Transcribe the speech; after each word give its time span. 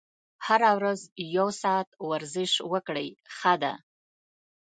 هره 0.45 0.69
ورځ 0.77 0.99
یو 1.37 1.47
ساعت 1.61 1.89
ورزش 2.09 2.51
وکړئ 2.71 3.09
ښه 3.37 3.53
ده. 3.61 3.73